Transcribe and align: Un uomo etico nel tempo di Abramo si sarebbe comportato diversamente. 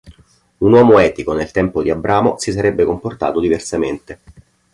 Un 0.57 0.73
uomo 0.73 0.97
etico 0.97 1.35
nel 1.35 1.51
tempo 1.51 1.83
di 1.83 1.91
Abramo 1.91 2.39
si 2.39 2.51
sarebbe 2.51 2.85
comportato 2.85 3.39
diversamente. 3.39 4.19